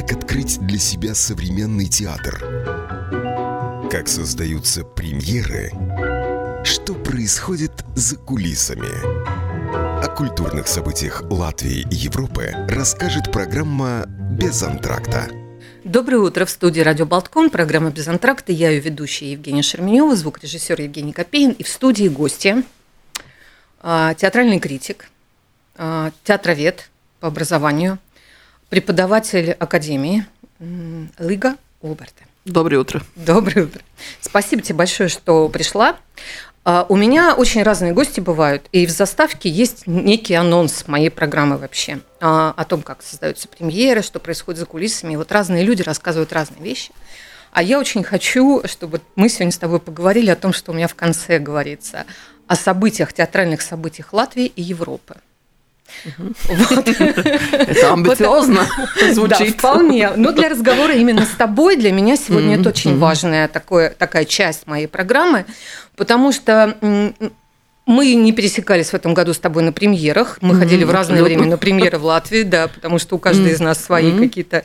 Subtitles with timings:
[0.00, 2.38] как открыть для себя современный театр,
[3.90, 5.72] как создаются премьеры,
[6.64, 8.88] что происходит за кулисами.
[10.00, 15.28] О культурных событиях Латвии и Европы расскажет программа «Без антракта».
[15.82, 18.52] Доброе утро в студии «Радио Болтком», программа «Без антракта».
[18.52, 21.50] Я ее ведущая Евгения Шерменева, звукорежиссер Евгений Копеин.
[21.50, 22.62] И в студии гости
[23.80, 25.10] а, театральный критик,
[25.76, 27.98] а, театровед по образованию,
[28.68, 30.26] преподаватель Академии
[31.18, 32.24] Лига Улберта.
[32.44, 33.02] Доброе утро.
[33.14, 33.82] Доброе утро.
[34.20, 35.96] Спасибо тебе большое, что пришла.
[36.64, 41.56] А, у меня очень разные гости бывают, и в заставке есть некий анонс моей программы
[41.56, 45.14] вообще а, о том, как создаются премьеры, что происходит за кулисами.
[45.14, 46.90] И вот разные люди рассказывают разные вещи.
[47.52, 50.88] А я очень хочу, чтобы мы сегодня с тобой поговорили о том, что у меня
[50.88, 52.04] в конце говорится,
[52.46, 55.16] о событиях, театральных событиях Латвии и Европы.
[56.48, 58.66] Это амбициозно
[59.12, 59.38] звучит.
[59.38, 60.10] Да, вполне.
[60.16, 64.86] Но для разговора именно с тобой для меня сегодня это очень важная такая часть моей
[64.86, 65.44] программы,
[65.96, 66.76] потому что
[67.86, 70.38] мы не пересекались в этом году с тобой на премьерах.
[70.42, 73.60] Мы ходили в разное время на премьеры в Латвии, да, потому что у каждой из
[73.60, 74.64] нас свои какие-то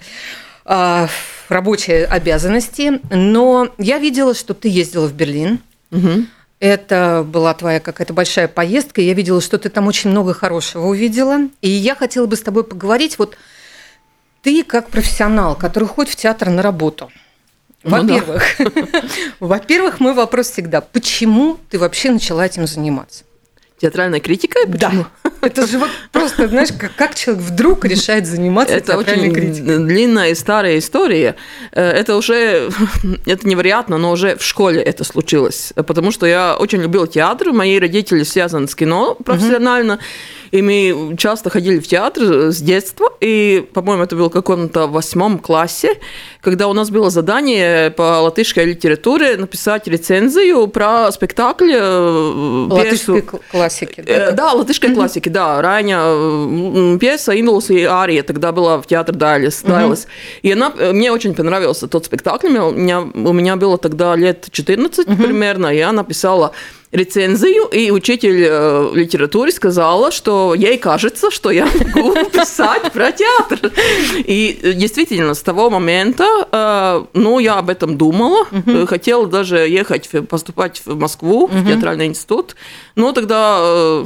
[0.66, 1.08] а,
[1.50, 3.00] рабочие обязанности.
[3.10, 5.60] Но я видела, что ты ездила в Берлин.
[6.64, 9.02] Это была твоя какая-то большая поездка.
[9.02, 11.50] Я видела, что ты там очень много хорошего увидела.
[11.60, 13.20] И я хотела бы с тобой поговорить.
[13.20, 13.36] Вот
[14.44, 17.12] ты как профессионал, который ходит в театр на работу.
[17.84, 19.04] Во-первых, ну, да.
[19.42, 23.26] во-первых, мой вопрос всегда: почему ты вообще начала этим заниматься?
[23.84, 24.60] Театральная критика?
[24.66, 25.06] Почему?
[25.24, 25.32] Да.
[25.42, 29.78] Это же вот просто, знаешь, как, как человек вдруг решает заниматься это театральной очень критикой.
[29.80, 31.36] длинная и старая история.
[31.74, 32.70] Э, это уже,
[33.26, 35.74] это невероятно, но уже в школе это случилось.
[35.76, 39.96] Потому что я очень любила театр, мои родители связаны с кино профессионально.
[39.96, 40.02] Угу.
[40.54, 45.40] И мы часто ходили в театр с детства, и, по-моему, это было в каком-то восьмом
[45.40, 45.96] классе,
[46.42, 53.42] когда у нас было задание по латышской литературе написать рецензию про спектакль э, Латышской пьесу.
[53.50, 54.04] классики.
[54.06, 54.94] Да, э, да латышской mm-hmm.
[54.94, 55.60] классики, да.
[55.60, 59.64] Ранее пьеса «Индулус и Ария» тогда была в театр Дайлис.
[59.64, 60.08] Mm-hmm.
[60.44, 62.56] И она, э, мне очень понравился тот спектакль.
[62.60, 65.16] У меня, у меня было тогда лет 14 mm-hmm.
[65.16, 66.52] примерно, и я написала
[66.94, 73.72] рецензию, и учитель э, литературы сказала, что ей кажется, что я могу писать про театр.
[74.20, 79.58] И э, действительно, с того момента, э, ну, я об этом думала, uh хотела даже
[79.58, 82.56] ехать, поступать в Москву, uh в театральный институт,
[82.96, 84.06] но тогда э,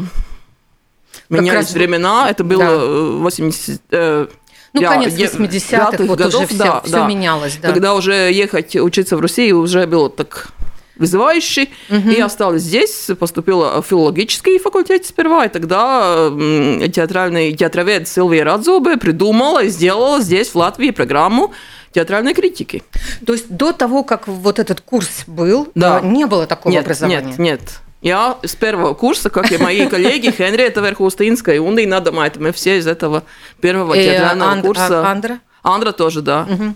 [1.30, 2.86] менялись времена, это было да.
[3.24, 3.82] 80...
[3.92, 4.28] Э,
[4.74, 7.08] ну, я, конец 80-х, вот годов, уже все, да, все да.
[7.08, 7.58] менялось.
[7.62, 7.70] Да.
[7.70, 10.50] Когда уже ехать учиться в России уже было так
[11.00, 12.10] вызывающий, угу.
[12.10, 16.30] и осталась здесь, поступила в филологический факультет сперва, и тогда
[16.94, 21.54] театральный театровед Силвия Радзубе придумала и сделала здесь, в Латвии, программу
[21.92, 22.84] театральной критики.
[23.26, 26.00] То есть до того, как вот этот курс был, да.
[26.02, 27.22] не было такого нет, образования?
[27.22, 27.62] Нет, нет.
[28.02, 32.78] Я с первого курса, как и мои коллеги, Хенриета Верхустинская и Унда Надамайт, мы все
[32.78, 33.24] из этого
[33.60, 35.08] первого э, театрального курса.
[35.10, 35.40] Андра?
[35.64, 36.48] Андра тоже, да.
[36.50, 36.76] Угу.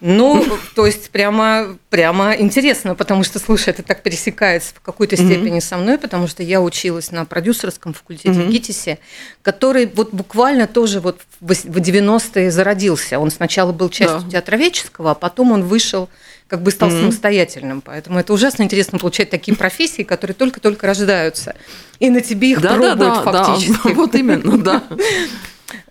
[0.00, 0.44] Ну,
[0.76, 5.60] то есть прямо, прямо интересно, потому что, слушай, это так пересекается в какой-то степени mm-hmm.
[5.60, 8.46] со мной, потому что я училась на продюсерском факультете mm-hmm.
[8.46, 8.98] в ГИТИСе,
[9.42, 13.18] который вот буквально тоже вот в 90-е зародился.
[13.18, 14.30] Он сначала был частью да.
[14.30, 16.08] театроведческого, а потом он вышел
[16.46, 17.00] как бы стал mm-hmm.
[17.00, 17.80] самостоятельным.
[17.80, 21.54] Поэтому это ужасно интересно получать такие профессии, которые только-только рождаются.
[21.98, 23.88] И на тебе их да, пробуют да, да, фактически.
[23.88, 24.82] Да, вот именно, да.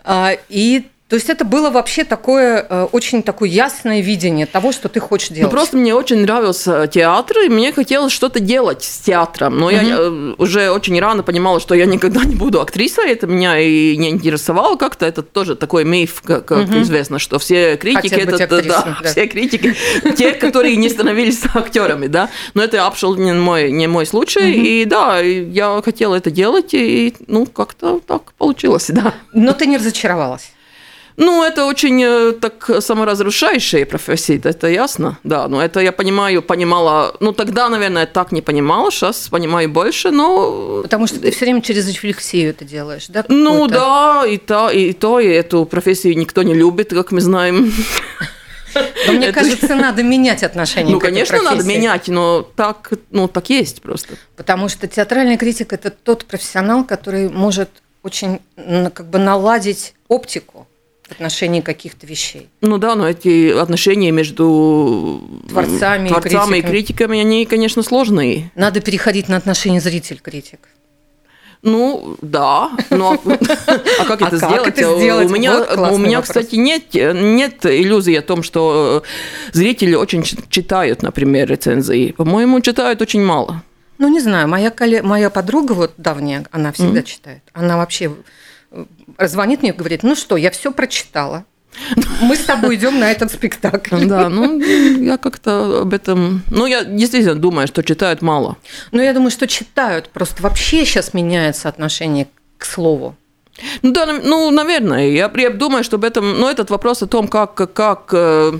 [0.04, 4.90] А, и то есть это было вообще такое э, очень такое ясное видение того, что
[4.90, 5.44] ты хочешь делать.
[5.44, 9.58] Ну, просто мне очень нравился театр, и мне хотелось что-то делать с театром.
[9.58, 9.76] Но угу.
[9.76, 13.10] я э, уже очень рано понимала, что я никогда не буду актрисой.
[13.10, 15.06] Это меня и не интересовало как-то.
[15.06, 16.82] Это тоже такой миф, как, как угу.
[16.82, 19.76] известно, что все критики это да, да, все критики,
[20.18, 22.30] те, которые не становились актерами, да.
[22.54, 24.52] Но это абсолютно не мой не мой случай.
[24.52, 29.14] И да, я хотела это делать, и ну как-то так получилось, да.
[29.32, 30.52] Но ты не разочаровалась.
[31.18, 35.48] Ну, это очень э, так саморазрушающая профессия, это ясно, да.
[35.48, 40.82] Но это я понимаю, понимала, ну тогда, наверное, так не понимала, сейчас понимаю больше, но...
[40.84, 43.26] Потому что ты все время через рефлексию это делаешь, да?
[43.30, 47.74] Ну да, и то, и то, и эту профессию никто не любит, как мы знаем.
[49.08, 53.50] Но мне кажется, надо менять отношение ну, к конечно, надо менять, но так, ну, так
[53.50, 54.14] есть просто.
[54.36, 57.70] Потому что театральный критик– это тот профессионал, который может
[58.04, 60.68] очень как бы наладить оптику
[61.08, 62.50] в отношении каких-то вещей.
[62.62, 66.58] Ну да, но эти отношения между творцами, творцами и, критиками.
[66.58, 68.52] и критиками, они, конечно, сложные.
[68.56, 70.60] Надо переходить на отношения зритель-критик.
[71.64, 73.20] Ну, да, но
[74.00, 75.30] а как А это как сделать?
[75.30, 81.50] У меня, у кстати, нет, нет иллюзии о том, что э, зрители очень читают, например,
[81.50, 82.12] рецензии.
[82.12, 83.64] По-моему, читают очень мало.
[83.98, 87.42] Ну, не знаю, моя, колле- моя подруга, вот давняя, она всегда читает.
[87.54, 88.12] Она вообще
[89.20, 91.46] звонит мне и говорит, ну что, я все прочитала.
[92.22, 94.06] Мы с тобой идем на этот спектакль.
[94.06, 96.42] Да, ну, я как-то об этом...
[96.50, 98.58] Ну, я действительно думаю, что читают мало.
[98.92, 100.10] Ну, я думаю, что читают.
[100.10, 102.28] Просто вообще сейчас меняется отношение
[102.58, 103.16] к слову.
[103.84, 105.10] Ну, да, ну, наверное.
[105.10, 106.40] Я, я думаю, что об этом...
[106.40, 108.54] Ну, этот вопрос о том, как, как э,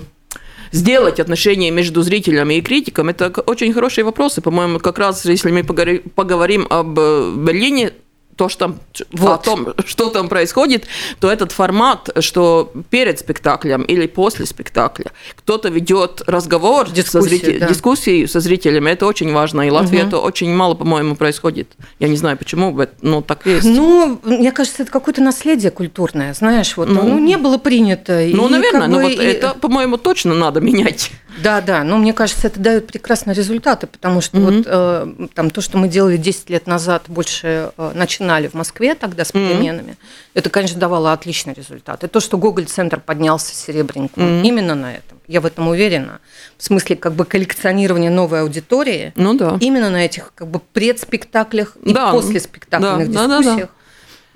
[0.72, 4.40] сделать отношения между зрителями и критиком, это очень хорошие вопросы.
[4.40, 7.92] По-моему, как раз если мы поговорим об э, Берлине,
[8.38, 8.78] то, что там,
[9.12, 9.32] Вот.
[9.34, 10.86] о том, что там происходит,
[11.20, 17.58] то этот формат, что перед спектаклем или после спектакля кто-то ведет разговор, со Дискуссию, зритель-
[17.60, 17.68] да.
[17.68, 19.62] дискуссию со зрителями, это очень важно.
[19.62, 20.06] И в Латвии Мгм.
[20.08, 21.68] это очень мало, по-моему, происходит.
[21.98, 23.64] Я не знаю, почему, но так есть.
[23.66, 28.12] Ну, мне кажется, это какое-то наследие культурное, знаешь, вот, ну, Ну, не было принято.
[28.32, 31.10] Ну, и наверное, как но бы вот и- это, по-моему, точно надо менять.
[31.42, 34.46] Да, да, но мне кажется, это дает прекрасные результаты, потому что Мгм.
[34.56, 38.94] вот э, там то, что мы делали 10 лет назад, больше э, начинали в Москве
[38.94, 39.96] тогда с переменами,
[40.34, 42.02] это, конечно, давало отличный результат.
[42.04, 44.44] И то, что Гоголь-центр поднялся серебреньким, Мгм.
[44.44, 46.20] именно на этом, я в этом уверена,
[46.56, 49.56] в смысле как бы коллекционирования новой аудитории, Ну да.
[49.60, 53.68] именно на этих как бы предспектаклях и Да, после спектакльных да, да, да, да.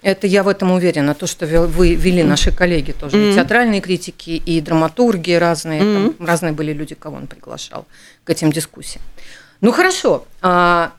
[0.02, 1.14] Это я в этом уверена.
[1.14, 3.34] То, что вы вели наши коллеги тоже, и Мгм.
[3.36, 6.12] театральные критики, и драматурги разные, Мгм.
[6.14, 7.86] там разные были люди, кого он приглашал
[8.24, 9.02] к этим дискуссиям.
[9.60, 10.92] Ну хорошо, а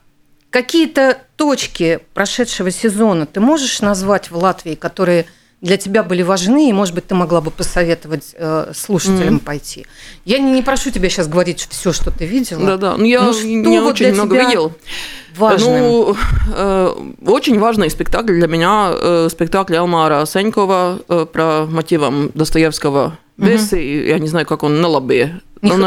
[0.50, 5.26] какие-то точки прошедшего сезона ты можешь назвать в Латвии, которые
[5.64, 9.40] для тебя были важны, и, может быть, ты могла бы посоветовать э, слушателям Мгм.
[9.40, 9.86] пойти.
[10.26, 12.66] Я не, не прошу тебя сейчас говорить все, что ты видела.
[12.66, 12.98] Да-да.
[12.98, 14.74] Ну, я Ну, что не вот очень много видел.
[15.38, 15.80] Важным.
[15.80, 16.18] Ну,
[16.54, 16.96] э,
[17.26, 23.18] очень важный спектакль для меня, э, спектакль Элмара Сенькова э, про мотивом Достоевского.
[23.38, 25.40] Бесы, и я не знаю, как он на лобе.
[25.62, 25.78] Ну,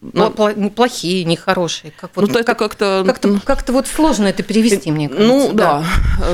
[0.00, 1.92] наверное, Пла- пла- неплохие, нехорошие.
[1.98, 3.02] Как вот, ну, это как- как-то...
[3.06, 5.26] как-то, как-то вот сложно это перевести, мне кажется.
[5.28, 5.84] Ну, да.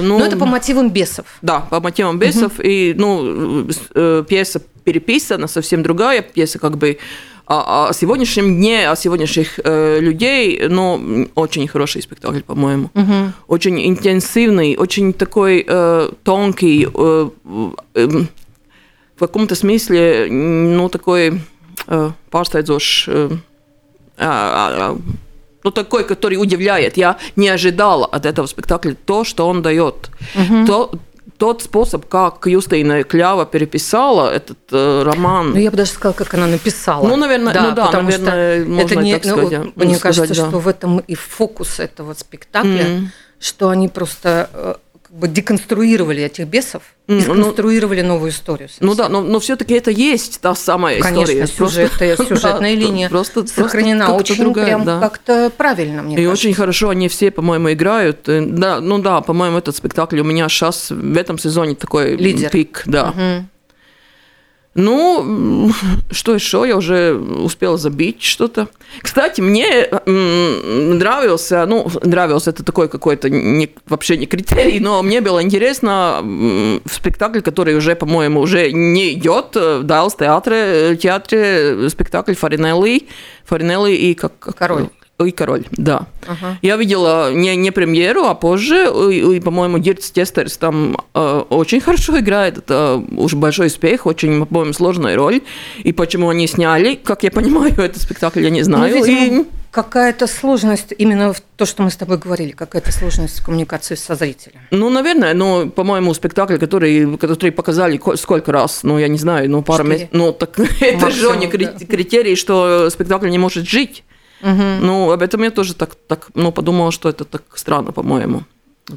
[0.03, 1.27] Ну, Но это по мотивам бесов.
[1.43, 2.53] Да, по мотивам бесов.
[2.63, 6.99] И, ну, э, пьеса переписана, совсем другая пьеса, как бы
[7.47, 11.01] о, о сегодняшнем дне, о сегодняшних э, людей, но
[11.35, 12.91] очень хороший спектакль, по-моему.
[13.49, 17.31] Очень интенсивный, очень такой э, тонкий, э,
[17.95, 18.07] э,
[19.17, 21.41] в каком-то смысле, ну, такой
[21.87, 23.37] э, pārsteidzošs, а, а,
[24.17, 26.97] ну, такой, который удивляет.
[26.97, 30.11] Я не ожидала от этого спектакля то, что он дает.
[30.67, 30.91] То,
[31.39, 35.51] тот способ, как Юстина Клява переписала этот э, роман.
[35.51, 37.05] Ну, я бы даже сказала, как она написала.
[37.05, 40.17] Ну, наверное, ну да, потому наверное, что можно это не, так ну, сказать, Мне сказать,
[40.19, 40.49] кажется, да.
[40.49, 43.13] что в этом и фокус этого спектакля, Мгм.
[43.41, 44.75] что они просто э,
[45.13, 47.35] бы деконструировали этих бесов и М, ну-
[48.03, 48.69] новую историю.
[48.81, 48.97] Ну совсем.
[49.05, 51.47] да, но, но все-таки это есть та самая Конечно, история.
[51.47, 55.01] сюжет, Просто- сюжетная да, линия просто, сохранена просто очень другая, прям да.
[55.01, 56.33] как-то правильно, мне И кажется.
[56.33, 58.27] очень хорошо они все, по-моему, играют.
[58.29, 62.49] И Да, ну да, по-моему, этот спектакль у меня сейчас в этом сезоне такой Лидер.
[62.49, 63.13] пик, да.
[64.75, 65.71] Ну,
[66.11, 66.65] что еще?
[66.67, 68.69] Я уже успела забить что-то.
[69.01, 75.43] Кстати, мне нравился, ну, нравился это такой какой-то не, вообще не критерий, но мне было
[75.43, 82.35] интересно в спектакль, который уже, по-моему, уже не идет э, в Дайлес театре, театре спектакль
[82.35, 83.09] Фаринелли,
[83.45, 84.89] Фаринелли и как- Король.
[85.25, 86.07] И король, да.
[86.27, 86.59] Ага.
[86.63, 91.81] Я видела не, не премьеру, а позже, и, и, по-моему, Гиртс Кестерис там э, очень
[91.81, 95.41] хорошо играет, это уж большой успех, очень, по-моему, сложная роль.
[95.83, 98.95] И почему они сняли, как я понимаю, этот спектакль, я не Ну, знаю.
[98.95, 103.45] видимо, И- какая-то сложность, именно в то, что мы с тобой говорили, какая-то сложность в
[103.45, 104.61] коммуникации со зрителем.
[104.71, 109.51] ну, наверное, ну, по-моему, спектакль, который, который показали ко- сколько раз, ну, я не знаю,
[109.51, 110.11] ну, пару месяцев.
[110.13, 111.73] Ну, так это же не да.
[111.87, 114.05] критерий, что спектакль не может жить.
[114.43, 114.87] Мгм.
[114.87, 118.43] Ну, об этом я тоже так, так ну, подумала, что это так странно, по-моему.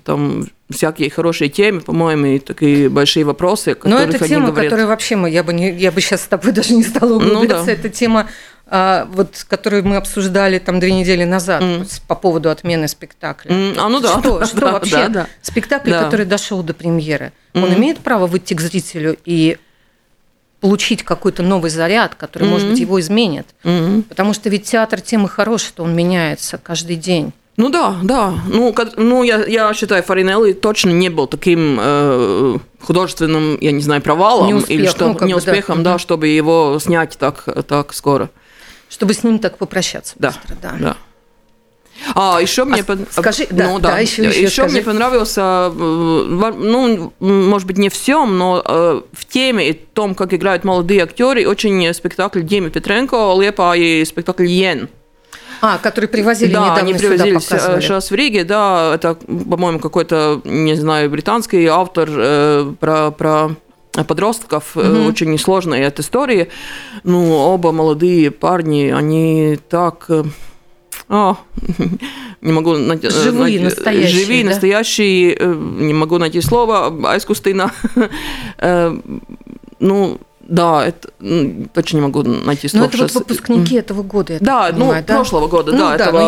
[0.04, 4.48] Там всякие хорошие темы, по-моему, и такие большие вопросы, о Но которых это они тема,
[4.48, 4.66] говорят.
[4.66, 7.16] которая вообще мы, я бы, не, я бы сейчас с тобой даже не стала Ну
[7.18, 7.68] углубляться.
[7.68, 7.72] да.
[7.72, 8.28] Это тема,
[8.68, 13.52] а, вот, которую мы обсуждали там две недели назад с- по поводу отмены спектакля.
[13.52, 14.20] М, А, ну да.
[14.20, 15.28] Что, да, что да, вообще да, да.
[15.44, 16.04] спектакль, Да.
[16.06, 17.76] который дошел до премьеры, он Мгм.
[17.76, 19.58] имеет право выйти к зрителю и
[20.66, 22.72] получить какой-то новый заряд, который, может Мгм.
[22.72, 23.46] быть, его изменит.
[23.64, 24.02] Мгм.
[24.02, 27.34] Потому что ведь театр тем и хорош, что он меняется каждый день.
[27.56, 28.34] Ну да, да.
[28.48, 34.02] Ну, ну я, я считаю, Фаринелли точно не был таким э, художественным, я не знаю,
[34.02, 35.26] провалом Неуспех, или что, ну, бы, да.
[35.28, 36.00] неуспехом, да, Мгм.
[36.00, 38.32] чтобы его снять так, так скоро.
[38.90, 40.76] Чтобы с ним так попрощаться Да, быстро, да.
[40.80, 40.98] да.
[42.14, 42.84] А, еще а мне...
[43.10, 43.92] Скажи, да, ну, да.
[43.92, 49.74] да еще, еще, еще мне понравился, ну, может быть, не всем, но в теме и
[49.74, 54.90] том, как играют молодые актеры, очень спектакль Димы Петренко, Лепа и спектакль «Йен».
[55.62, 60.42] А, который привозили да, недавно они привозили сюда сейчас в Риге, да, это, по-моему, какой-то,
[60.44, 63.56] не знаю, британский автор э, про, про
[64.04, 65.08] подростков, угу.
[65.08, 66.50] очень сложная эта история.
[67.04, 70.10] Ну, оба молодые парни, они так...
[71.08, 71.38] Э, а,
[72.42, 73.10] не могу найти...
[73.10, 74.20] Живые, найти, настоящие.
[74.20, 74.50] Живые, да?
[74.50, 77.72] настоящие, не могу найти слово, айскустина.
[79.80, 82.82] ну, да, это ну, точно не могу найти слов.
[82.82, 85.16] Но это вот выпускники этого года, я Да, ну, понимаю, да?
[85.16, 86.28] прошлого года, ну, да, да, этого да,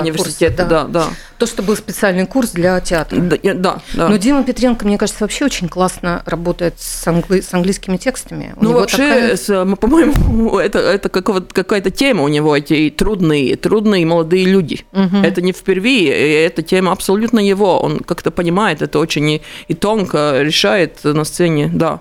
[0.00, 0.84] университета, курс, да.
[0.84, 1.06] да, да.
[1.38, 3.20] То, что был специальный курс для театра.
[3.20, 4.08] Да, да, да.
[4.08, 7.40] Но Дима Петренко, мне кажется, вообще очень классно работает с, англи...
[7.40, 8.54] с английскими текстами.
[8.56, 9.76] У ну, вообще, такая...
[9.76, 14.84] по-моему, это, это какая-то тема у него, эти трудные, трудные молодые люди.
[14.92, 15.18] Угу.
[15.22, 17.80] Это не впервые, эта тема абсолютно его.
[17.80, 22.00] Он как-то понимает это очень и, и тонко решает на сцене, да.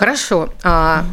[0.00, 0.48] Хорошо.
[0.62, 1.04] А,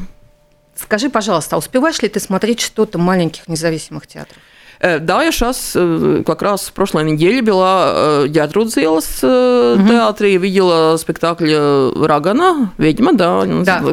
[0.73, 4.37] скажи, пожалуйста, а успеваешь ли ты смотреть что-то маленьких независимых театров?
[4.79, 9.89] Э, да, я сейчас э, как раз в прошлой неделе была в Дятрудзилас угу.
[9.89, 13.43] театре, видела спектакль Рагана, «Ведьма», да.
[13.43, 13.83] да.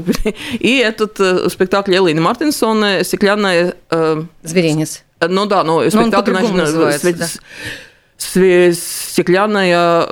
[0.52, 1.18] И этот
[1.50, 3.74] спектакль Эллины Мартинсона «Стеклянная...»
[4.44, 5.02] Зверинец.
[5.20, 6.30] Ну да, но спектакль...
[6.34, 7.26] Но он называется, да.
[8.16, 10.06] «Стеклянная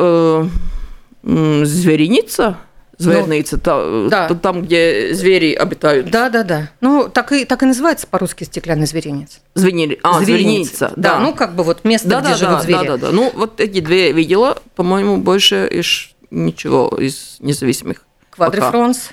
[1.22, 2.56] звериница»,
[3.02, 4.28] Зверница, ну, да.
[4.28, 6.11] там, где звери обитают.
[6.11, 6.71] Да, да, да.
[6.80, 9.40] Ну, так и, так и называется по-русски стеклянный зверинец.
[9.54, 9.99] Звенели.
[10.02, 10.92] А, зверница.
[10.97, 12.87] Да, да, ну как бы вот место, да, где да, живут да, звери.
[12.87, 13.11] Да, да, да.
[13.12, 18.04] Ну, вот эти две видела, по-моему, больше из ничего из независимых.
[18.30, 19.11] Квадрифронс?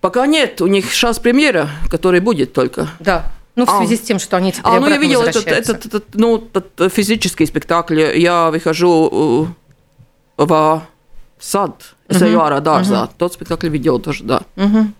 [0.00, 0.20] Пока.
[0.20, 2.88] пока нет, у них сейчас премьера, которая будет только.
[2.98, 3.32] Да.
[3.54, 3.98] Ну, в связи а.
[3.98, 7.44] с тем, что они теперь А, ну, я видела этот, этот, этот, ну, этот физический
[7.44, 8.00] спектакль.
[8.16, 9.48] Я выхожу
[10.38, 10.82] э, в
[11.40, 13.04] сад Саюара Дарза.
[13.04, 13.12] Угу.
[13.18, 14.42] Тот спектакль видел тоже, да.
[14.56, 14.92] Угу.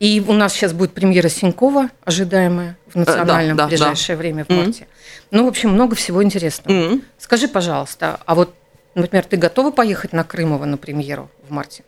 [0.00, 4.20] И у нас сейчас будет премьера Синькова, ожидаемая в национальном да, да, в ближайшее да.
[4.20, 4.84] время в марте.
[4.84, 4.86] mm
[5.32, 6.76] Ну, в общем, много всего интересного.
[6.76, 8.54] mm Скажи, пожалуйста, а вот,
[8.94, 11.82] например, ты готова поехать на Крымова на премьеру в марте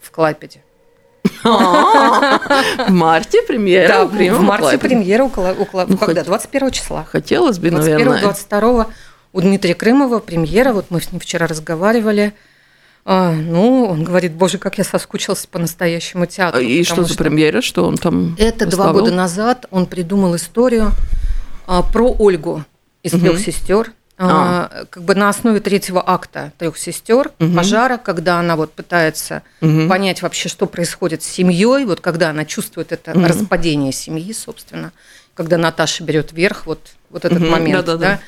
[0.00, 0.62] в Клайпеде?
[1.44, 3.88] В марте премьера?
[3.88, 6.22] Да, в марте премьера ну, когда?
[6.22, 7.06] 21 числа.
[7.10, 8.22] Хотелось бы, наверное.
[8.22, 8.86] 21-22
[9.32, 10.72] у Дмитрия Крымова премьера.
[10.72, 12.34] Вот мы с ним вчера разговаривали.
[13.06, 16.60] А, ну, он говорит, боже, как я соскучился по настоящему театру.
[16.60, 20.90] И что за что премьера, что он там Это два года назад он придумал историю
[21.66, 22.64] а, про Ольгу
[23.02, 23.20] из угу.
[23.20, 23.92] трех сестер.
[24.16, 24.70] А.
[24.72, 24.84] а.
[24.86, 27.52] как бы на основе третьего акта трех сестер угу.
[27.52, 29.88] пожара, когда она вот пытается угу.
[29.88, 33.26] понять вообще, что происходит с семьей, вот когда она чувствует это угу.
[33.26, 34.92] распадение семьи, собственно,
[35.34, 36.80] когда Наташа берет верх, вот
[37.14, 37.50] вот этот угу.
[37.50, 38.20] момент, да, да, да.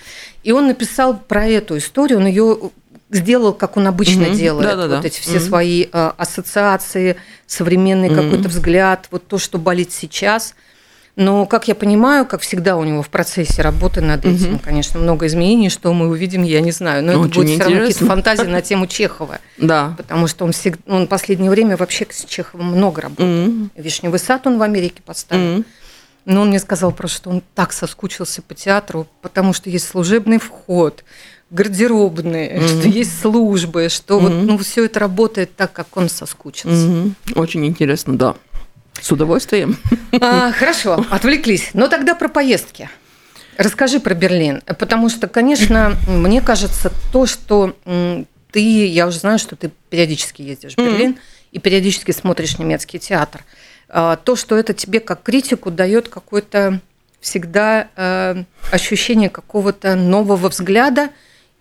[0.45, 2.71] И он написал про эту историю, он ее
[3.11, 4.35] сделал, как он обычно mm-hmm.
[4.35, 4.69] делает.
[4.69, 5.07] Да, да, вот да.
[5.07, 5.49] эти все mm-hmm.
[5.49, 8.31] свои э, ассоциации, современный mm-hmm.
[8.31, 10.55] какой-то взгляд, вот то, что болит сейчас.
[11.15, 14.35] Но, как я понимаю, как всегда у него в процессе работы над mm-hmm.
[14.35, 17.03] этим, конечно, много изменений, что мы увидим, я не знаю.
[17.03, 19.39] Но Очень это будет все равно какие-то фантазии на тему Чехова.
[19.57, 19.95] Да.
[19.97, 23.25] Потому что он, всегда, он в последнее время вообще с Чеховым много работал.
[23.25, 23.71] Mm-hmm.
[23.77, 25.61] Вишневый сад он в Америке поставил.
[25.61, 25.65] Mm-hmm.
[26.27, 30.39] Но он мне сказал просто, что он так соскучился по театру, потому что есть служебный
[30.39, 31.05] вход,
[31.51, 32.81] гардеробные, mm-hmm.
[32.81, 34.21] что есть службы, что mm-hmm.
[34.21, 36.87] вот ну, все это работает так, как он соскучился.
[36.87, 37.13] Mm-hmm.
[37.37, 38.35] Очень интересно, да.
[39.01, 39.77] С удовольствием.
[40.21, 41.71] А, хорошо, отвлеклись.
[41.75, 42.89] Но тогда про поездки.
[43.59, 47.75] Расскажи про Берлин, потому что, конечно, мне кажется, то, что
[48.51, 51.49] ты, я уже знаю, что ты периодически ездишь в Берлин mm-hmm.
[51.53, 53.45] и периодически смотришь немецкий театр,
[53.89, 56.81] а, то, что это тебе как критику дает какое-то
[57.21, 61.11] всегда э, ощущение какого-то нового взгляда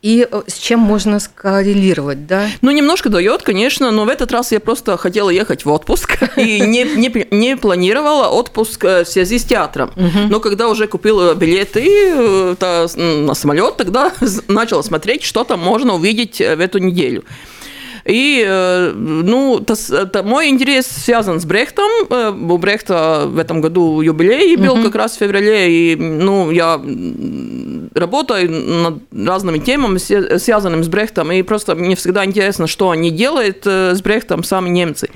[0.05, 2.47] и э, с чем можно скоррелировать, да?
[2.61, 6.59] Ну, немножко дает, конечно, но в этот раз я просто хотела ехать в отпуск и
[6.59, 9.91] не, не, не планировала отпуск э, в связи с театром.
[10.29, 14.13] Но когда уже купила билеты э, на самолет, тогда
[14.47, 17.23] начала смотреть, что там можно увидеть в эту неделю.
[18.05, 21.89] И, ну, то, то, мой интерес связан с Брехтом.
[22.51, 24.83] У Брехта в этом году юбилей был mm-hmm.
[24.83, 26.79] как раз в феврале, и, ну, я
[27.95, 29.97] работаю над разными темами,
[30.37, 35.09] связанными с Брехтом, и просто мне всегда интересно, что они делают с Брехтом сами немцы.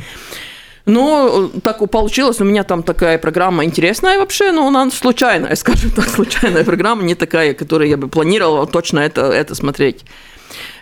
[0.90, 6.10] Ну, так получилось, у меня там такая программа интересная вообще, но она случайная, скажем так,
[6.10, 10.04] случайная программа, не такая, которую я бы планировала точно это, это смотреть.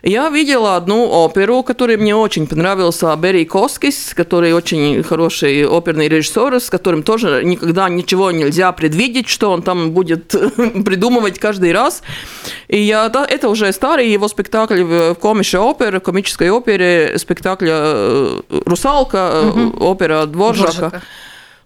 [0.04, 6.60] Я видела одну оперу, которая мне очень понравился, Берри Коскис, который очень хороший оперный режиссер,
[6.60, 10.28] с которым тоже никогда ничего нельзя предвидеть, что он там будет
[10.86, 12.04] придумывать каждый раз.
[12.68, 18.42] И я, да, это уже старый его спектакль в комише оперы, комической опере, спектакля э,
[18.66, 19.86] «Русалка», угу.
[19.86, 20.72] опера Дворжака.
[20.72, 21.02] Дворжака.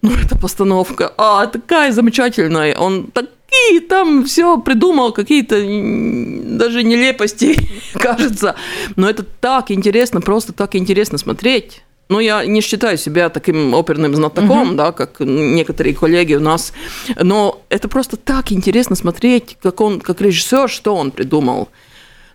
[0.02, 2.76] Ну, эта постановка, а, такая замечательная.
[2.76, 3.26] Он так
[3.70, 7.56] и там все придумал, какие-то даже нелепости,
[7.94, 8.54] кажется.
[8.96, 11.82] Но это так интересно, просто так интересно смотреть.
[12.08, 14.74] Ну, я не считаю себя таким оперным знатоком, угу.
[14.74, 16.72] да, как некоторые коллеги у нас,
[17.18, 21.68] но это просто так интересно смотреть, как он, как режиссер, что он придумал.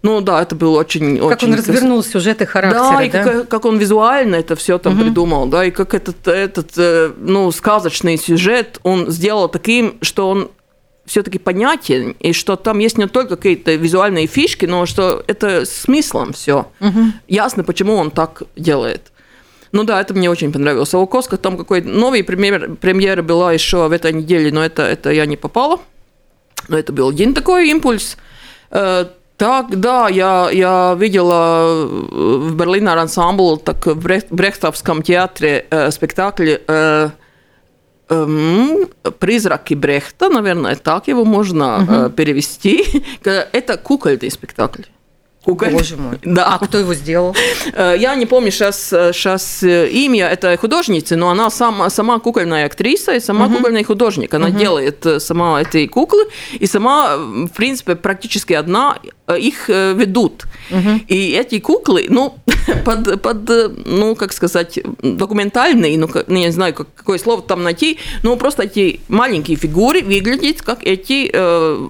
[0.02, 1.18] Ну да, это был очень...
[1.18, 2.80] Как очень он развернул сюжет и характер.
[2.80, 3.24] Да, и да?
[3.24, 5.04] Как, как он визуально это все там угу.
[5.04, 10.52] придумал, да, и как этот, этот, э, ну, сказочный сюжет он сделал таким, что он
[11.08, 16.34] все-таки понятен, и что там есть не только какие-то визуальные фишки, но что это смыслом
[16.34, 16.68] все.
[16.80, 17.00] Угу.
[17.28, 19.12] Ясно, почему он так делает.
[19.72, 20.94] Ну да, это мне очень понравилось.
[20.94, 24.84] А у Коска там какой-то новый премьер, премьера была еще в этой неделе, но это,
[24.84, 25.80] это я не попала.
[26.68, 28.18] Но это был один такой импульс.
[28.72, 29.06] Э,
[29.38, 33.96] так, да, я, я видела в Берлинер ансамбл, так в
[34.32, 37.10] Брехтовском театре э, спектакль э,
[38.10, 38.88] Эм,
[39.20, 42.10] призраки Брехта, наверное, так его можно угу.
[42.12, 43.04] перевести.
[43.24, 44.84] Это кукольный спектакль.
[45.48, 45.70] Куколь.
[45.72, 46.20] Боже мой.
[46.26, 46.46] Да.
[46.56, 47.36] А кто его сделал?
[47.74, 53.16] Э, я не помню сейчас, сейчас имя этой художницы, но она сама, сама кукольная актриса
[53.16, 53.56] и сама угу.
[53.56, 54.34] кукольный художник.
[54.34, 54.58] Она угу.
[54.58, 56.28] делает сама эти куклы
[56.60, 58.98] и сама, в принципе, практически одна
[59.38, 60.46] их ведут.
[60.72, 61.02] Угу.
[61.08, 62.36] И эти куклы, ну,
[62.86, 63.50] под, под,
[63.86, 68.36] ну, как сказать, документальные, ну, ну, я не знаю, как, какое слово там найти, но
[68.38, 71.88] просто эти маленькие фигуры выглядят как эти э,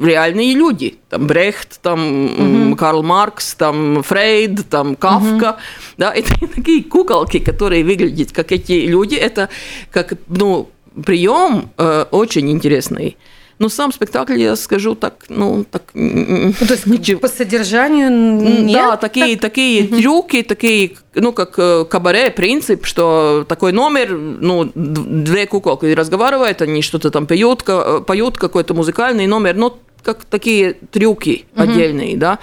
[0.00, 0.98] реальные люди.
[1.08, 2.76] Там Брехт, там угу.
[2.76, 5.50] Карл Маркс, там Фрейд, там Кавка.
[5.50, 5.60] Угу.
[5.98, 9.14] Да, это такие куколки, которые выглядят как эти люди.
[9.14, 9.48] Это
[9.90, 10.70] как, ну,
[11.04, 13.16] прием э, очень интересный.
[13.60, 15.82] Но сам спектакль, я скажу так, ну, так...
[15.92, 17.20] Ну, то есть ничего.
[17.20, 18.72] по содержанию нет?
[18.72, 19.52] Да, такие, так?
[19.52, 19.96] такие угу.
[19.96, 26.80] трюки, такие, ну, как э, кабаре, принцип, что такой номер, ну, две куколки разговаривают, они
[26.80, 31.62] что-то там поют, э, поют какой-то музыкальный номер, ну, как такие трюки угу.
[31.62, 32.38] отдельные, да.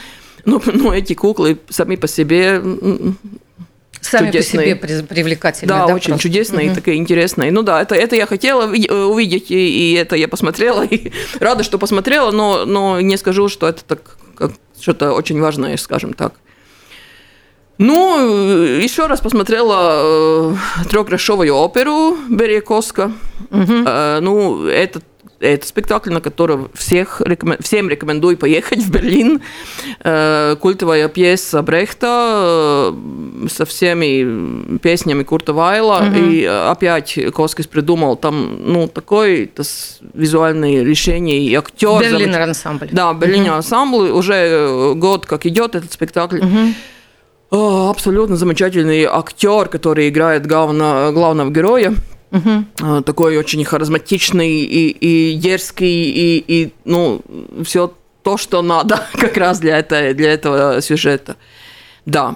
[0.45, 2.61] Ну, ну, эти куклы сами по себе
[4.01, 4.75] Сами чудесные.
[4.75, 5.67] по себе привлекательные.
[5.67, 6.23] Да, да очень просто.
[6.27, 6.75] чудесные, угу.
[6.75, 7.51] такие интересные.
[7.51, 11.63] Ну да, это, это я хотела э, увидеть, и, и это я посмотрела, и рада,
[11.63, 14.17] что посмотрела, но, но не скажу, что это так,
[14.79, 16.33] что-то очень важное, скажем так.
[17.79, 18.33] Ну,
[18.81, 20.55] еще раз посмотрела э,
[20.89, 23.11] трехгрошовую оперу Берия Коска.
[23.51, 23.73] Угу.
[23.85, 25.03] Э, ну, этот
[25.39, 27.21] это спектакль, на который всех,
[27.59, 29.41] всем рекомендую поехать в Берлин.
[30.03, 36.05] Э, культовая пьеса Брехта э, со всеми песнями Курта Вайла.
[36.07, 36.17] Угу.
[36.17, 39.49] И опять Коскис придумал там ну, такое
[40.13, 41.39] визуальное решение.
[41.39, 42.01] И актер...
[42.01, 42.89] Берлинер ансамбль.
[42.91, 43.57] Да, Берлинер угу.
[43.57, 44.09] ансамбль.
[44.09, 46.39] Уже год как идет этот спектакль.
[46.39, 46.73] Угу.
[47.49, 51.93] О, абсолютно замечательный актер, который играет главного, главного героя.
[52.31, 53.03] Угу.
[53.03, 57.21] Такой очень харизматичный и, и дерзкий, и, и ну,
[57.63, 61.37] все то, что надо как раз для, это, для этого сюжета.
[62.05, 62.35] Да.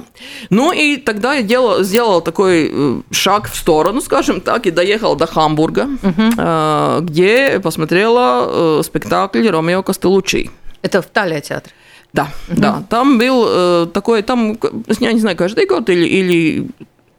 [0.50, 5.16] Ну и тогда я делал, сделал такой э, шаг в сторону, скажем так, и доехал
[5.16, 7.06] до Хамбурга, угу.
[7.06, 10.50] где посмотрела э, спектакль Ромео Костелучи.
[10.82, 11.74] Это в Талия театре?
[12.14, 12.62] Да, угу.
[12.62, 12.84] да.
[12.90, 14.58] Там был такой, там,
[15.00, 16.68] я не знаю, каждый год или, или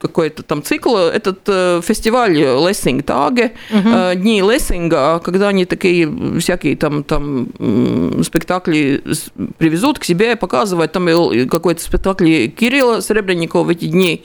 [0.03, 3.89] какой-то там цикл, этот э, фестиваль Лессинг Таге, угу.
[3.89, 6.09] э, дни Лессинга, когда они такие
[6.41, 7.49] всякие там, там
[8.25, 9.03] спектакли
[9.59, 11.07] привезут к себе, показывают, там
[11.49, 14.25] какой-то спектакль Кирилла Серебренникова в эти дни,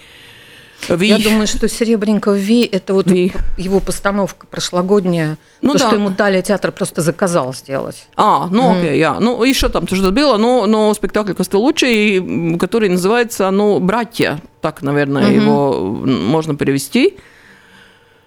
[0.90, 1.08] Ви.
[1.08, 3.32] Я думаю, что Серебренников Ви– это вот Ви.
[3.58, 5.88] его постановка прошлогодняя, ну, то, да.
[5.88, 8.08] что ему Талия театр просто заказал сделать.
[8.16, 8.80] А, ну mm.
[8.80, 9.20] окей, я.
[9.20, 15.24] Ну, еще там что-то было, но, но спектакль Костелучи, который называется, ну, «Братья», так, наверное,
[15.24, 15.36] mm-hmm.
[15.36, 17.18] его можно перевести.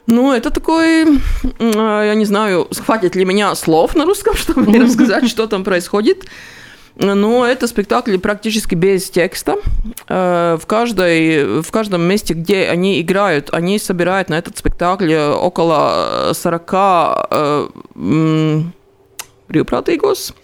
[0.07, 1.07] Ну, это такой,
[1.59, 6.27] я не знаю, хватит ли меня слов на русском, чтобы рассказать, что там происходит.
[7.01, 9.57] Но это спектакли практически без текста.
[10.07, 16.33] Э, в, каждой, в каждом месте, где они играют, они собирают на этот спектакль около
[16.35, 16.73] 40
[19.49, 20.35] брīvprātīgos,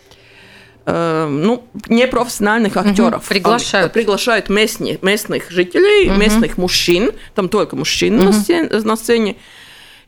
[0.86, 3.20] э, ну, непрофессиональных актеров.
[3.20, 3.92] Угу, приглашают.
[3.92, 6.18] Приглашают местных, местных жителей, угу.
[6.18, 8.24] местных мужчин, там только мужчин угу.
[8.24, 9.36] на, сцене, на сцене.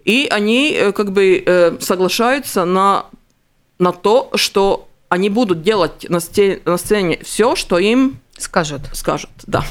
[0.06, 3.04] И они э, как бы соглашаются на,
[3.78, 8.82] на то, что они будут делать на сцене, на сцене все, что им скажут.
[8.92, 9.64] Скажут, да.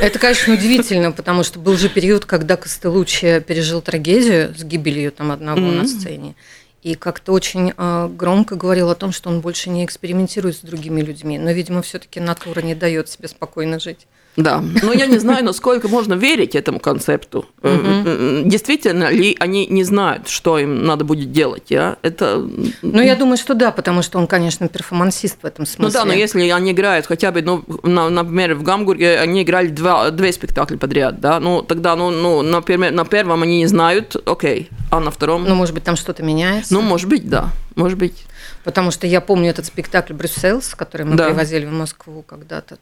[0.00, 5.32] Это, конечно, удивительно, потому что был же период, когда Костелуччи пережил трагедию с гибелью там
[5.32, 5.82] одного mm-hmm.
[5.82, 6.34] на сцене.
[6.82, 11.00] И как-то очень э, громко говорил о том, что он больше не экспериментирует с другими
[11.00, 11.38] людьми.
[11.38, 14.06] Но, видимо, все-таки натура не дает себе спокойно жить.
[14.36, 17.46] Да, но я не знаю, насколько можно верить этому концепту.
[17.62, 18.44] Угу.
[18.44, 21.64] Действительно ли они не знают, что им надо будет делать?
[21.68, 22.48] Я Это...
[22.80, 25.84] Ну, я думаю, что да, потому что он, конечно, перформансист в этом смысле.
[25.84, 29.68] Ну да, но если они играют хотя бы, ну, на, например, в Гамбурге они играли
[29.68, 34.16] два, две спектакля подряд, да, ну, тогда, ну, ну например, на первом они не знают,
[34.26, 35.44] окей, а на втором...
[35.44, 36.74] Ну, может быть, там что-то меняется?
[36.74, 38.26] Ну, может быть, да, может быть.
[38.62, 41.28] Потому что я помню этот спектакль «Брюссельс», который мы да.
[41.28, 42.76] привозили в Москву когда-то,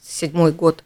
[0.00, 0.84] седьмой год,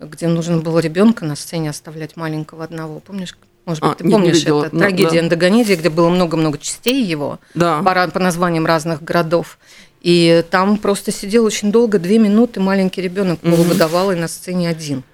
[0.00, 2.98] где нужно было ребенка на сцене оставлять маленького одного.
[2.98, 3.38] Помнишь?
[3.66, 4.76] Может быть, а, ты помнишь видела, это?
[4.76, 5.76] Трагедия да.
[5.76, 7.80] Где было много-много частей его да.
[7.80, 9.58] по, по названиям разных городов.
[10.00, 15.04] И там просто сидел очень долго, две минуты, маленький ребенок полугодовалый на сцене один.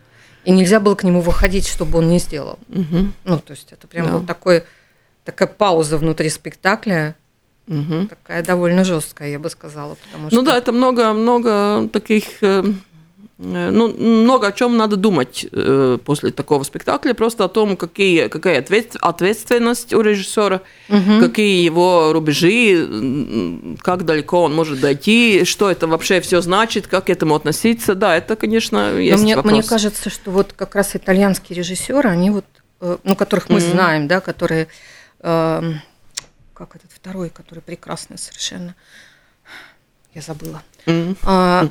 [0.45, 2.59] И нельзя было к нему выходить, чтобы он не сделал.
[2.71, 3.13] Угу.
[3.25, 4.13] Ну, то есть это прям да.
[4.13, 4.65] вот такой,
[5.27, 7.15] такая пауза внутри спектакля,
[7.69, 8.07] Угу.
[8.07, 9.97] Такая довольно жесткая, я бы сказала.
[9.97, 10.37] Потому ну что...
[10.37, 12.63] Ну да, это много-много таких э,
[13.39, 18.29] Э, ну, много о чем надо думать э, после такого спектакля, просто о том, какие,
[18.29, 18.59] какая
[19.01, 21.21] ответственность у режиссера, угу.
[21.21, 27.11] какие его рубежи, как далеко он может дойти, что это вообще все значит, как к
[27.11, 27.95] этому относиться.
[27.95, 29.53] Да, это, конечно, есть Но мне, вопрос.
[29.53, 32.47] мне кажется, что вот как раз итальянские режиссеры, они вот,
[32.81, 33.67] э, ну, которых мы угу.
[33.67, 34.69] знаем, да, которые,
[35.21, 38.75] как этот второй, который прекрасный совершенно,
[40.15, 40.63] я забыла.
[41.23, 41.69] А,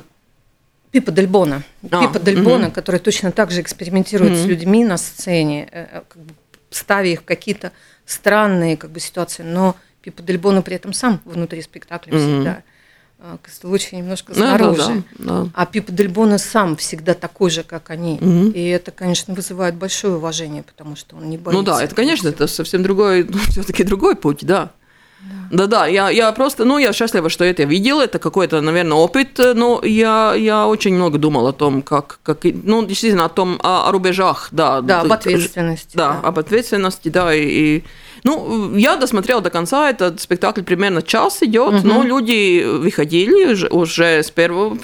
[0.92, 1.62] Пипа Дель Бона.
[1.90, 2.74] А, Пипа Дель Бона, угу.
[2.74, 4.38] который точно так же экспериментирует угу.
[4.38, 6.34] с людьми на сцене, э, э, как бы
[6.70, 7.72] ставя их в какие-то
[8.04, 12.18] странные как бы, ситуации, но Пипа Дель Бона при этом сам внутри спектакля угу.
[12.18, 12.62] всегда.
[13.18, 14.76] А, Костелучи немножко снаружи.
[14.78, 15.50] Да, да, да.
[15.54, 18.18] А Пипа Дель Бона сам всегда такой же, как они.
[18.20, 18.50] Угу.
[18.50, 21.58] И это, конечно, вызывает большое уважение, потому что он не боится.
[21.58, 24.70] Ну да, это, конечно, это совсем другой, ну, все-таки другой путь, да.
[25.50, 29.80] Да-да, я, я просто, ну, я счастлива, что это видел, это какой-то, наверное, опыт, но
[29.82, 33.92] я, я очень много думал о том, как, как ну, действительно, о том, о, о
[33.92, 34.80] рубежах, да.
[34.80, 35.96] Да, об ответственности.
[35.96, 36.28] Да, да.
[36.28, 37.84] об ответственности, да, и, и
[38.26, 41.86] ну, я досмотрела до конца, этот спектакль примерно час идет, угу.
[41.86, 44.76] но люди выходили уже, уже с первого,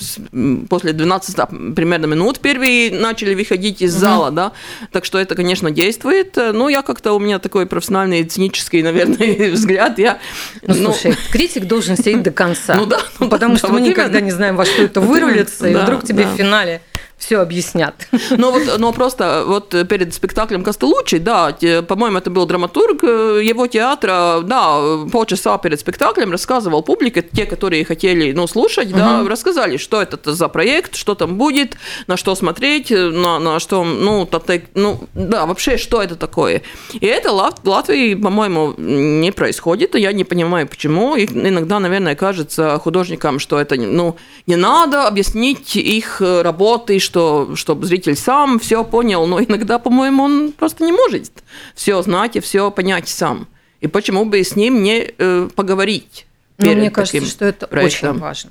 [0.68, 1.37] после 12
[1.74, 4.00] примерно минут первые начали выходить из угу.
[4.00, 4.52] зала, да,
[4.92, 9.98] так что это, конечно, действует, ну, я как-то, у меня такой профессиональный, цинический, наверное, взгляд,
[9.98, 10.18] я...
[10.64, 13.72] Ну, ну, слушай, критик должен сидеть до конца, ну, да, ну, потому да, что да,
[13.72, 14.24] мы вот никогда именно.
[14.26, 16.81] не знаем, во что это вырулится, и вдруг тебе в финале
[17.22, 17.94] все объяснят.
[18.30, 21.56] Но вот, но просто вот перед спектаклем Костелучи, да,
[21.87, 27.85] по-моему, это был драматург э, его театра, да, полчаса перед спектаклем рассказывал публике, те, которые
[27.85, 28.98] хотели, ну, слушать, угу.
[28.98, 33.85] да, рассказали, что это за проект, что там будет, на что смотреть, на, на что,
[33.85, 36.62] ну, татек, ну, да, вообще, что это такое.
[36.92, 41.14] И это в Латвии, по-моему, не происходит, и я не понимаю, почему.
[41.14, 47.12] И иногда, наверное, кажется художникам, что это, ну, не надо объяснить их работы, что,
[47.55, 51.33] чтобы зритель сам все понял, но иногда, по-моему, он просто не может
[51.75, 53.46] все знать и все понять сам.
[53.81, 56.27] И почему бы с ним не э, поговорить?
[56.59, 58.11] Ну, мне кажется, что это проектом.
[58.11, 58.51] очень важно.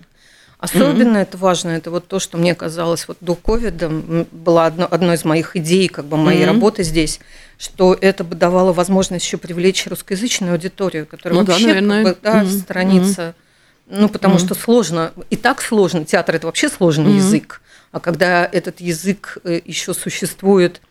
[0.62, 1.21] Особенно mm-hmm.
[1.24, 3.89] это важно, это вот то, что мне казалось вот до ковида,
[4.32, 6.45] была одно, одной из моих идей, как бы моей mm-hmm.
[6.45, 7.19] работы здесь,
[7.58, 12.04] что это бы давало возможность еще привлечь русскоязычную аудиторию, которая ну, вообще да, наверное.
[12.04, 12.60] Как бы, да, mm-hmm.
[12.60, 13.97] сторонится, mm-hmm.
[14.02, 14.45] ну потому mm-hmm.
[14.45, 17.15] что сложно, и так сложно, театр это вообще сложный mm-hmm.
[17.15, 17.61] язык,
[17.91, 20.82] а когда этот язык э, еще существует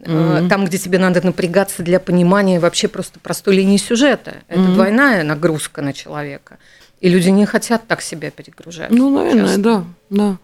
[0.00, 0.48] mm-hmm.
[0.48, 4.74] там, где тебе надо напрягаться для понимания вообще просто простой линии сюжета, это mm-hmm.
[4.74, 6.58] двойная нагрузка на человека.
[7.00, 8.90] И люди не хотят так себя перегружать.
[8.90, 9.60] Ну, наверное, часто.
[9.60, 10.38] да, да.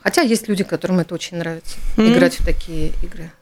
[0.00, 2.12] Хотя есть люди, которым это очень нравится, mm-hmm.
[2.12, 3.32] играть в такие игры.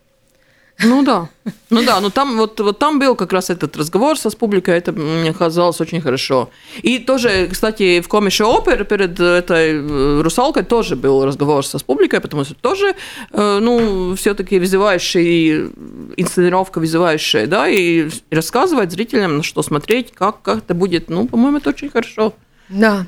[0.78, 1.28] Ну да,
[1.70, 4.76] ну да, но там вот, вот там был как раз этот разговор со с публикой,
[4.76, 6.50] это мне казалось очень хорошо.
[6.82, 11.82] И тоже, кстати, в Комише Опер перед этой э, «Русалкой» тоже был разговор со с
[11.82, 12.94] публикой, потому что тоже,
[13.32, 15.70] э, ну, все-таки вызывающий,
[16.16, 21.56] инсценировка вызывающая, да, и рассказывать зрителям, на что смотреть, как, как это будет, ну, по-моему,
[21.56, 22.34] это очень хорошо.
[22.68, 23.06] Да,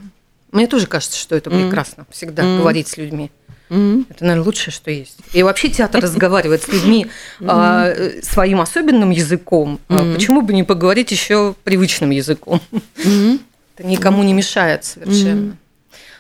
[0.53, 2.07] мне тоже кажется, что это прекрасно, mm.
[2.13, 2.59] всегда mm.
[2.59, 3.31] говорить с людьми.
[3.69, 4.07] Mm-hmm.
[4.11, 5.19] Это, наверное, лучшее, что есть.
[5.33, 7.07] И вообще театр разговаривает с людьми
[7.41, 9.79] а, своим особенным языком.
[9.89, 10.15] Mm-hmm.
[10.15, 12.61] Почему бы не поговорить еще привычным языком?
[12.73, 13.41] Mm-hmm.
[13.77, 15.53] Это никому не мешает совершенно.
[15.53, 15.57] Mm-hmm.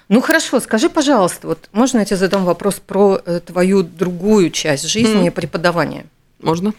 [0.08, 4.88] Ну хорошо, скажи, пожалуйста, вот можно я тебе задам вопрос про э, твою другую часть
[4.88, 5.32] жизни mm-hmm.
[5.32, 6.06] преподавания?
[6.40, 6.72] Можно.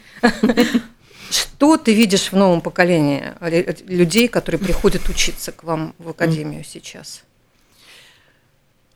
[1.30, 3.32] Что ты видишь в новом поколении
[3.86, 7.22] людей, которые приходят учиться к вам в академию сейчас?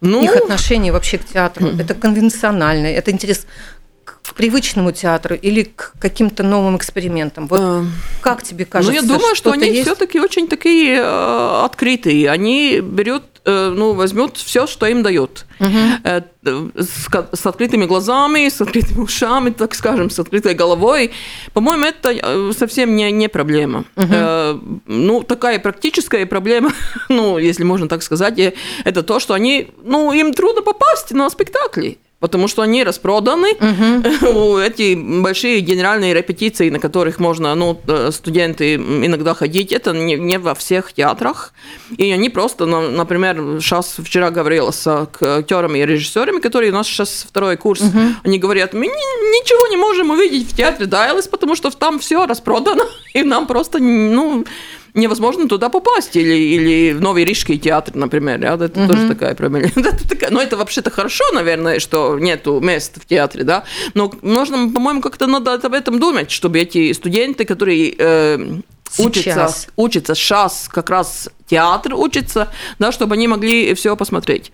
[0.04, 1.68] Ну, их отношение вообще к театру.
[1.78, 3.46] Это конвенциональное, это интерес
[4.04, 7.46] к привычному театру или к каким-то новым экспериментам?
[7.46, 7.84] Вот э,
[8.20, 8.92] как тебе кажется?
[8.92, 12.30] Ну, я думаю, что они все-таки очень такие э, открытые.
[12.30, 15.46] Они берут ну, возьмет все, что им дают.
[15.60, 16.24] Угу.
[16.76, 21.12] С, с открытыми глазами, с открытыми ушами, так скажем, с открытой головой.
[21.52, 23.84] По-моему, это э, совсем не, не проблема.
[23.96, 24.82] Угу.
[24.86, 26.72] Ну, такая практическая проблема,
[27.08, 28.38] ну, если можно так сказать,
[28.84, 33.48] это то, что они, ну, им трудно попасть на спектакли потому что они распроданы.
[33.52, 34.58] Угу.
[34.58, 40.38] Эти большие генеральные репетиции, на которых можно, ну, э, студенты иногда ходить, это не, не
[40.38, 41.52] во всех театрах.
[41.98, 44.86] И они просто, например, сейчас вчера говорила с
[45.20, 47.98] актерами и режиссерами, которые у нас сейчас второй курс, угу.
[48.24, 52.84] они говорят, мы ничего не можем увидеть в театре Дайлес, потому что там все распродано,
[53.12, 54.46] и нам просто, ну,
[54.94, 56.16] невозможно туда попасть.
[56.16, 58.38] Или, или в Новый Рижский театр, например.
[58.38, 58.54] Да?
[58.54, 58.92] Это угу.
[58.92, 59.68] тоже такая проблема.
[60.30, 63.64] Но это вообще-то хорошо, наверное, что нету мест в театре, да.
[63.94, 68.60] Но можно, по-моему, как-то надо об этом думать, чтобы эти студенты, которые э,
[68.98, 74.52] учатся, учатся сейчас как раз театр учится, да, чтобы они могли все посмотреть.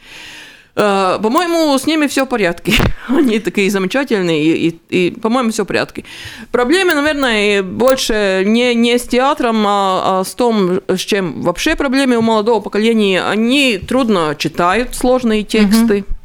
[0.76, 2.72] Э, по-моему, с ними все в порядке.
[3.09, 6.04] Они такие замечательные, и, и, и по-моему, все в порядке.
[6.52, 12.16] Проблемы, наверное, больше не, не с театром, а, а с том, с чем вообще проблемы
[12.16, 13.22] у молодого поколения.
[13.22, 16.00] Они трудно читают сложные тексты.
[16.00, 16.16] Угу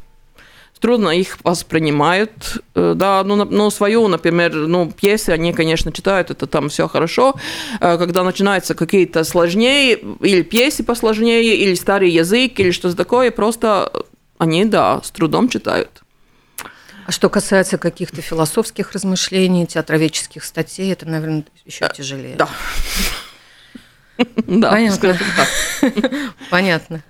[0.86, 6.45] трудно их воспринимают, э, да, ну, ну, свою, например, ну, пьесы они, конечно, читают, это
[6.45, 7.34] там все хорошо,
[7.81, 13.91] э, когда начинаются какие-то сложнее, или пьесы посложнее, или старый язык, или что-то такое, просто
[14.38, 16.04] они, да, с трудом читают.
[17.06, 22.36] А что касается каких-то философских размышлений, театроведческих статей, это, наверное, еще э, тяжелее.
[22.36, 22.50] Да.
[24.48, 25.17] Да, понятно.
[26.50, 27.04] Понятно.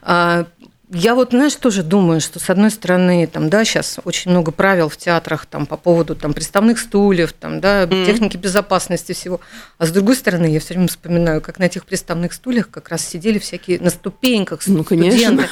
[0.00, 0.46] А,
[0.94, 4.88] я вот, знаешь, тоже думаю, что с одной стороны, там, да, сейчас очень много правил
[4.88, 8.06] в театрах там по поводу там приставных стульев, там, да, mm.
[8.06, 9.40] техники безопасности всего.
[9.78, 13.04] А с другой стороны, я все время вспоминаю, как на этих приставных стульях как раз
[13.04, 15.18] сидели всякие на ступеньках ну, студенты.
[15.18, 15.48] Конечно.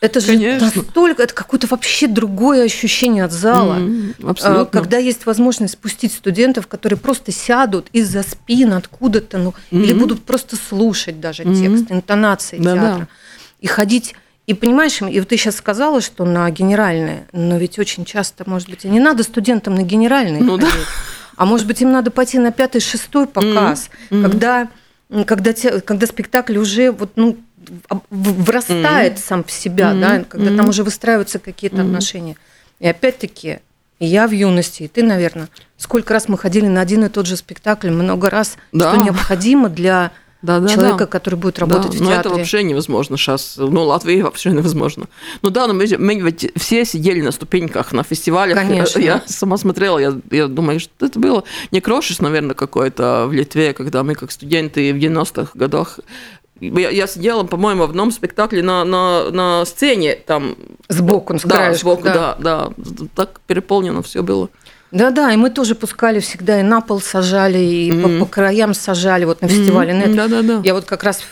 [0.00, 0.72] Это же Конечно.
[0.74, 3.76] настолько, это какое-то вообще другое ощущение от зала.
[3.76, 4.80] Mm, абсолютно.
[4.80, 9.82] Когда есть возможность спустить студентов, которые просто сядут из-за спин откуда-то, ну, mm-hmm.
[9.82, 11.60] или будут просто слушать даже mm-hmm.
[11.60, 12.98] текст, интонации да, театра.
[13.00, 13.08] Да.
[13.60, 14.14] И ходить
[14.46, 18.68] и понимаешь, и вот ты сейчас сказала, что на генеральные, но ведь очень часто, может
[18.68, 20.80] быть, и не надо студентам на генеральные ну, ходить, да.
[21.36, 24.22] а может быть, им надо пойти на пятый, шестой показ, mm-hmm.
[24.22, 24.68] когда,
[25.26, 27.36] когда, те, когда спектакль уже вот, ну,
[28.10, 29.26] врастает mm-hmm.
[29.26, 30.00] сам в себя, mm-hmm.
[30.00, 30.56] да, когда mm-hmm.
[30.56, 31.86] там уже выстраиваются какие-то mm-hmm.
[31.86, 32.36] отношения.
[32.78, 33.58] И опять-таки,
[33.98, 37.36] я в юности, и ты, наверное, сколько раз мы ходили на один и тот же
[37.36, 38.94] спектакль, много раз, да.
[38.94, 41.06] что необходимо для да, да, человека, да.
[41.06, 42.14] который будет работать да, в театре.
[42.14, 43.56] Ну, это вообще невозможно сейчас.
[43.58, 45.06] Ну, Латвии вообще невозможно.
[45.42, 48.56] Ну да, но мы, мы ведь все сидели на ступеньках на фестивалях.
[48.56, 49.00] Конечно.
[49.00, 53.74] Я сама смотрела, я, я думаю, что это было не Крошис, наверное, какой-то в Литве,
[53.74, 56.00] когда мы как студенты в 90-х годах
[56.60, 60.56] я, я сидела, по-моему, в одном спектакле на, на, на сцене там.
[60.88, 62.36] Сбоку, с Да, сбоку, да.
[62.38, 63.06] да, да.
[63.14, 64.48] Так переполнено все было.
[64.90, 68.18] Да-да, и мы тоже пускали всегда и на пол сажали, и mm-hmm.
[68.18, 70.14] по, по краям сажали вот на фестивале mm-hmm.
[70.14, 70.60] Да-да-да.
[70.64, 71.22] Я вот как раз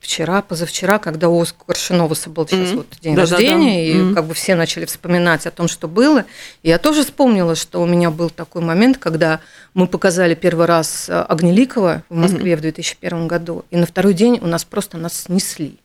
[0.00, 2.76] вчера, позавчера, когда у Коршиноваса был сейчас mm-hmm.
[2.76, 3.80] вот день да, рождения, да, да.
[3.80, 4.14] и mm-hmm.
[4.14, 6.24] как бы все начали вспоминать о том, что было.
[6.62, 9.40] И я тоже вспомнила, что у меня был такой момент, когда
[9.74, 12.56] мы показали первый раз э, Огнеликова в Москве mm-hmm.
[12.56, 15.76] в 2001 году, и на второй день у нас просто нас снесли.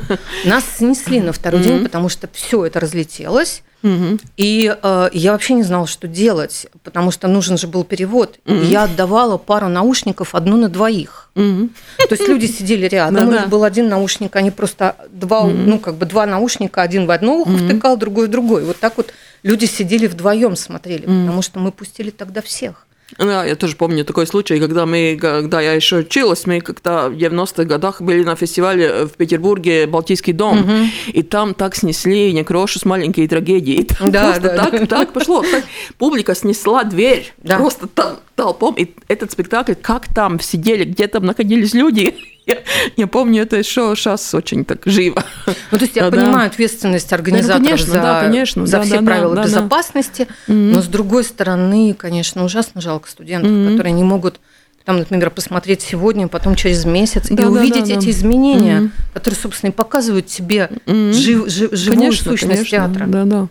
[0.44, 3.62] Нас снесли на второй день, потому что все это разлетелось.
[3.84, 4.18] Угу.
[4.38, 8.38] И э, я вообще не знала, что делать, потому что нужен же был перевод.
[8.46, 8.54] Угу.
[8.54, 11.30] Я отдавала пару наушников одну на двоих.
[11.34, 11.68] Угу.
[12.08, 15.52] То есть люди сидели рядом, у них был один наушник, они просто два, угу.
[15.52, 17.58] ну как бы два наушника, один в одно ухо угу.
[17.58, 18.64] втыкал, другой в другой.
[18.64, 21.20] Вот так вот люди сидели вдвоем смотрели, угу.
[21.20, 22.86] потому что мы пустили тогда всех.
[23.18, 27.14] Да, я тоже помню такой случай, когда мы, когда я еще училась, мы как-то в
[27.14, 30.72] 90-х годах были на фестивале в Петербурге «Балтийский дом», угу.
[31.12, 33.74] и там так снесли некроши с маленькие трагедии.
[33.74, 34.86] И там да, просто да, так, да.
[34.86, 35.42] так пошло.
[35.42, 35.64] Так,
[35.98, 37.56] публика снесла дверь, да.
[37.56, 42.58] просто там толпом, и этот спектакль, как там сидели, где там находились люди, я,
[42.96, 45.24] я помню это еще сейчас очень так живо.
[45.46, 48.82] Ну, то есть я да, понимаю ответственность организаторов ну, конечно, за, да, конечно, за да,
[48.82, 50.54] все да, правила да, безопасности, да.
[50.54, 53.72] но с другой стороны, конечно, ужасно жалко студентов, mm-hmm.
[53.72, 54.40] которые не могут
[54.84, 57.98] там, например, посмотреть сегодня, потом через месяц да, и да, увидеть да, да.
[58.00, 59.14] эти изменения, mm-hmm.
[59.14, 61.12] которые, собственно, и показывают тебе mm-hmm.
[61.12, 62.78] жив, жив, живую конечно, сущность конечно.
[62.78, 63.06] театра.
[63.06, 63.48] Да, да.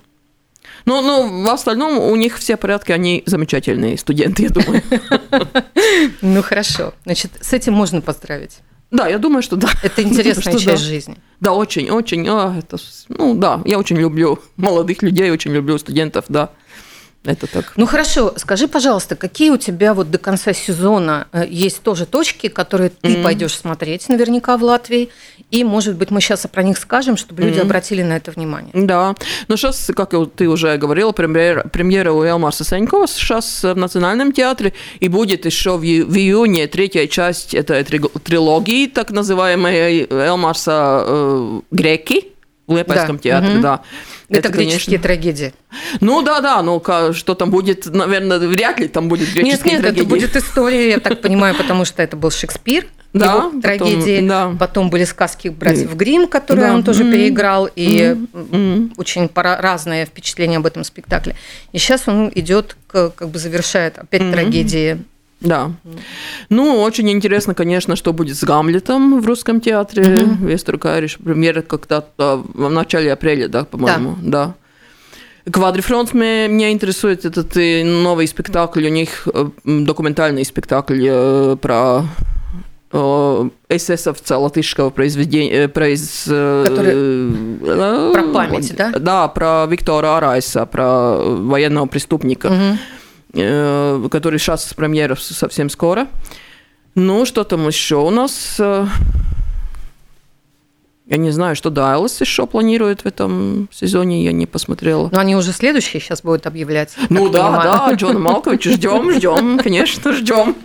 [0.85, 4.81] Ну, ну, в остальном у них все порядки, они замечательные студенты, я думаю.
[6.21, 6.93] Ну, хорошо.
[7.05, 8.59] Значит, с этим можно поздравить.
[8.93, 9.69] Да, я думаю, что да.
[9.83, 10.75] Это интересная часть да.
[10.77, 11.17] жизни.
[11.39, 12.25] Да, очень, очень.
[12.29, 12.77] А, это,
[13.09, 16.51] ну да, я очень люблю молодых людей, очень люблю студентов, да.
[17.25, 17.73] Это так.
[17.77, 22.47] Ну хорошо, скажи, пожалуйста, какие у тебя вот до конца сезона э, есть тоже точки,
[22.49, 23.23] которые ты mm-hmm.
[23.23, 25.09] пойдешь смотреть наверняка в Латвии,
[25.49, 27.61] и, может быть, мы сейчас про них скажем, чтобы люди mm-hmm.
[27.61, 28.71] обратили на это внимание.
[28.73, 29.15] Да,
[29.47, 34.73] ну сейчас, как ты уже говорила, премьера, премьера у Элмарса Сенькова сейчас в Национальном театре,
[34.99, 42.32] и будет еще в, в июне третья часть этой трилогии, так называемой Элмарса э, «Греки»,
[42.67, 43.21] в Лепойском да.
[43.21, 43.61] театре, угу.
[43.61, 43.81] да.
[44.29, 45.03] Это, это греческие конечно...
[45.03, 45.53] трагедии.
[45.99, 46.81] Ну да, да, ну
[47.13, 50.01] что там будет, наверное, вряд ли там будет греческие нет, нет, трагедии.
[50.01, 54.27] это будет история, я так понимаю, потому что это был Шекспир, да, его потом, трагедии.
[54.27, 54.55] Да.
[54.59, 56.73] Потом были сказки братьев Грим, которые да.
[56.73, 57.11] он тоже mm-hmm.
[57.11, 58.93] переиграл, и mm-hmm.
[58.97, 61.35] очень пора- разное впечатление об этом спектакле.
[61.73, 64.31] И сейчас он идет, как бы завершает опять mm-hmm.
[64.31, 64.97] трагедии
[65.43, 65.71] да.
[66.49, 70.03] Ну, очень интересно, конечно, что будет с Гамлетом в русском театре.
[70.03, 70.47] Mm-hmm.
[70.47, 74.45] Вестер Кайриш, премьера когда-то в начале апреля, да, по-моему, да.
[74.45, 74.55] да.
[75.51, 82.03] Квадрифронт меня интересует этот э, новый спектакль, у них э, документальный спектакль э, про
[83.69, 86.25] эсэсовца латышского произведения, произ...
[86.25, 88.13] Который...
[88.13, 88.91] про память, да?
[88.91, 92.45] Да, про Виктора Арайса, про военного преступника.
[92.45, 92.77] Угу
[93.33, 96.07] который сейчас с премьеров совсем скоро.
[96.95, 98.57] Ну, что там еще у нас?
[98.59, 98.85] Э,
[101.05, 105.09] я не знаю, что Дайлас еще планирует в этом сезоне, я не посмотрела.
[105.11, 106.95] Но они уже следующие сейчас будут объявлять.
[107.09, 107.71] Ну да, понимаю.
[107.71, 110.55] да, Джона Малковича ждем, ждем, конечно, ждем,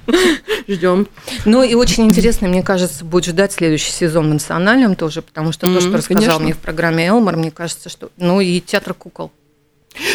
[0.68, 1.08] ждем.
[1.44, 5.66] Ну и очень интересно, мне кажется, будет ждать следующий сезон в национальном тоже, потому что
[5.66, 9.32] то, что рассказал мне в программе Элмар, мне кажется, что, ну и театр кукол.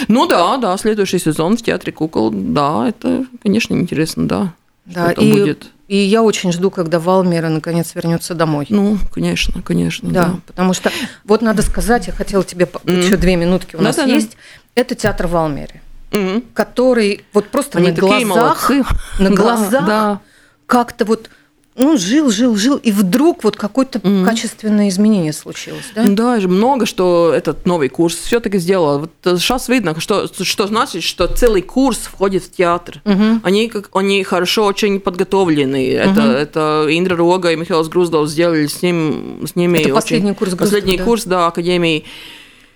[0.07, 4.53] Ну да, да, следующий сезон в театре кукол, да, это, конечно, интересно, да.
[4.85, 5.67] Да, и, будет.
[5.87, 8.65] и я очень жду, когда Валмера наконец вернется домой.
[8.69, 10.09] Ну, конечно, конечно.
[10.11, 10.39] Да, да.
[10.45, 10.91] потому что
[11.23, 13.03] вот надо сказать, я хотела тебе mm.
[13.03, 14.31] еще две минутки у нас да, есть.
[14.31, 14.81] Да.
[14.81, 15.81] Это театр Валмеры,
[16.11, 16.47] mm.
[16.53, 18.71] который вот просто Они на глазах,
[19.19, 20.19] на глазах да.
[20.65, 21.29] как-то вот
[21.75, 24.25] ну, жил, жил, жил, и вдруг вот какое-то mm-hmm.
[24.25, 26.03] качественное изменение случилось, да?
[26.07, 28.99] Да, много что этот новый курс все-таки сделал.
[28.99, 33.01] Вот сейчас э, видно, что, что значит, что целый курс входит в театр.
[33.05, 33.39] Mm-hmm.
[33.43, 35.93] Они, как, они хорошо очень подготовлены.
[35.93, 36.11] Mm-hmm.
[36.11, 40.37] Это, это Индра Рога и Михаил Груздов сделали с, ним, с ними это последний очень,
[40.37, 41.03] курс Груздов, Последний да?
[41.03, 42.05] курс, да, Академии.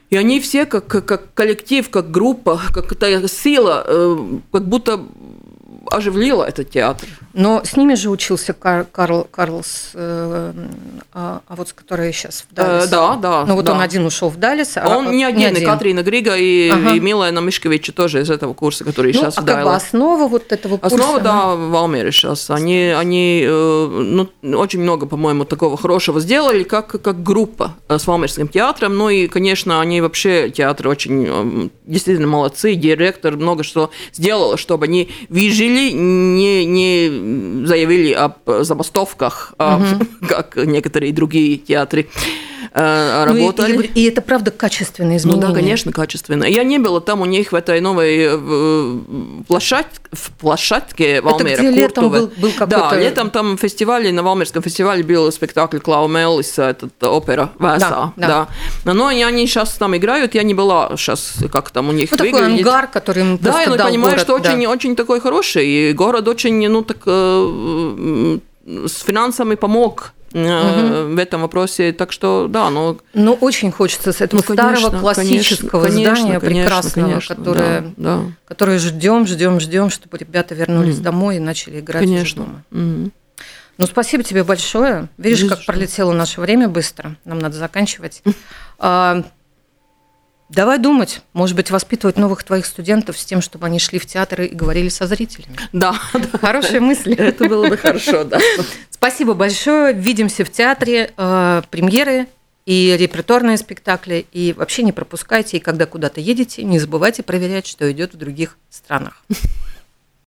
[0.10, 4.18] И они все как, как коллектив, как группа, как такая сила, э,
[4.52, 5.02] как будто
[5.92, 7.08] оживлила этот театр.
[7.34, 10.54] Но с ними же учился Кар Карл Карлс, э,
[11.14, 12.86] а, а вот с которой сейчас в Далис.
[12.86, 13.46] Э, да, да.
[13.46, 13.74] Ну вот да.
[13.74, 14.78] он один ушел в Далис.
[14.78, 15.64] А он не один, не один.
[15.64, 16.96] и Катрина Грига, и, ага.
[16.96, 19.64] и Милана Мишковича тоже из этого курса, который ну, сейчас а в Далис.
[19.64, 20.96] Как бы основа вот этого курса?
[20.96, 22.50] Основа, да, в Алмере сейчас.
[22.50, 28.48] Они, они э, ну, очень много, по-моему, такого хорошего сделали, как, как группа с Валмерским
[28.48, 28.98] театром.
[28.98, 35.10] Ну и, конечно, они вообще, театр очень действительно молодцы, директор много что сделал, чтобы они
[35.78, 40.06] выжили, не, не заявили об забастовках, угу.
[40.28, 42.08] как некоторые другие театры
[42.74, 43.74] работали.
[43.74, 45.42] Ну, и, и, и это правда качественные изменения?
[45.42, 46.44] Ну да, конечно, качественно.
[46.44, 51.50] Я не была там у них в этой новой площадь, в площадке Валмера.
[51.50, 52.90] Это где летом был, был какой-то...
[52.92, 57.80] Да, летом там фестивале, на Валмерском фестивале был спектакль Клау Меллиса, этот опера Веса.
[57.80, 58.48] Да, да.
[58.84, 58.94] да.
[58.94, 62.40] Но они, сейчас там играют, я не была сейчас, как там у них ну, выглядит.
[62.40, 64.52] такой ангар, который им Да, я понимаю, город, что да.
[64.52, 70.42] очень, очень такой хороший, и город очень, ну так, э, с финансами помог угу.
[70.42, 71.94] в этом вопросе.
[71.94, 72.98] Так что, да, но...
[73.14, 77.82] Ну, очень хочется с этого ну, конечно, старого классического конечно, здания конечно, прекрасного, конечно, которое,
[77.82, 78.22] да, да.
[78.48, 81.04] которое ждем, ждем, ждем, чтобы ребята вернулись угу.
[81.04, 82.46] домой и начали играть конечно.
[82.46, 82.64] дома.
[82.72, 83.12] Угу.
[83.80, 85.08] Ну, спасибо тебе большое.
[85.18, 87.16] Видишь, Видишь, как пролетело наше время быстро.
[87.26, 88.24] Нам надо заканчивать.
[90.50, 94.48] Давай думать, может быть, воспитывать новых твоих студентов с тем, чтобы они шли в театры
[94.48, 95.58] и говорили со зрителями.
[95.74, 95.94] Да.
[96.42, 97.14] Хорошая мысль.
[97.14, 98.40] Это было бы хорошо, да.
[98.90, 99.94] Спасибо большое.
[99.94, 101.12] Видимся в театре.
[101.18, 102.28] Э, премьеры
[102.66, 104.26] и репертуарные спектакли.
[104.32, 105.58] И вообще не пропускайте.
[105.58, 109.24] И когда куда-то едете, не забывайте проверять, что идет в других странах.